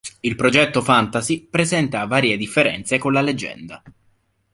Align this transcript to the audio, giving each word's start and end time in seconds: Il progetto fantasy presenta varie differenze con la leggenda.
Il 0.21 0.35
progetto 0.35 0.81
fantasy 0.81 1.45
presenta 1.47 2.07
varie 2.07 2.35
differenze 2.35 2.97
con 2.97 3.13
la 3.13 3.21
leggenda. 3.21 3.83